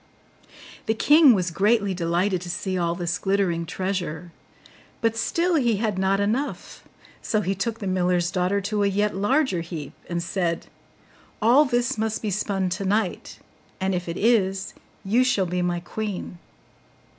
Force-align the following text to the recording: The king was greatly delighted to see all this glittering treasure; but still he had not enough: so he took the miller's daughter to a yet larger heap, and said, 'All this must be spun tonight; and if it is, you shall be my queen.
The 0.87 0.95
king 0.95 1.35
was 1.35 1.51
greatly 1.51 1.93
delighted 1.93 2.41
to 2.41 2.49
see 2.49 2.75
all 2.75 2.95
this 2.95 3.19
glittering 3.19 3.67
treasure; 3.67 4.31
but 4.99 5.15
still 5.15 5.53
he 5.57 5.75
had 5.75 5.99
not 5.99 6.19
enough: 6.19 6.83
so 7.21 7.41
he 7.41 7.53
took 7.53 7.77
the 7.77 7.85
miller's 7.85 8.31
daughter 8.31 8.61
to 8.61 8.81
a 8.81 8.87
yet 8.87 9.15
larger 9.15 9.61
heap, 9.61 9.93
and 10.09 10.23
said, 10.23 10.65
'All 11.39 11.65
this 11.65 11.99
must 11.99 12.23
be 12.23 12.31
spun 12.31 12.67
tonight; 12.67 13.37
and 13.79 13.93
if 13.93 14.09
it 14.09 14.17
is, 14.17 14.73
you 15.05 15.23
shall 15.23 15.45
be 15.45 15.61
my 15.61 15.79
queen. 15.79 16.39